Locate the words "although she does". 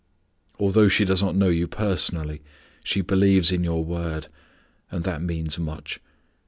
0.59-1.21